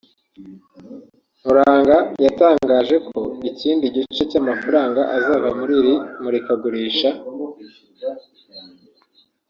[1.39, 1.95] Nkuranga
[2.25, 3.19] yatangaje ko
[3.49, 7.09] ikindi gice cy’amafaranga azava muri iri murikagurisha